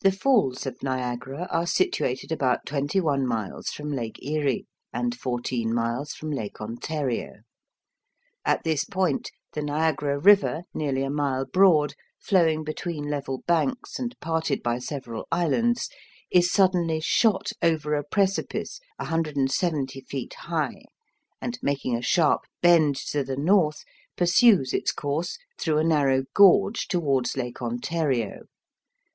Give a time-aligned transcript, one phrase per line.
[0.00, 5.74] The Falls of Niagara are situated about twenty one miles from Lake Erie, and fourteen
[5.74, 7.42] miles from Lake Ontario.
[8.46, 14.18] At this point the Niagara River, nearly a mile broad, flowing between level banks, and
[14.18, 15.90] parted by several islands,
[16.30, 20.84] is suddenly shot over a precipice 170 feet high,
[21.42, 23.84] and making a sharp bend to the north,
[24.16, 28.44] pursues its course through a narrow gorge towards Lake Ontario.